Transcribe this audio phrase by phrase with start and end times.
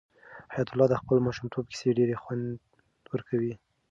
[0.53, 2.45] حیات الله ته د خپل ماشومتوب کیسې ډېر خوند
[3.13, 3.53] ورکوي.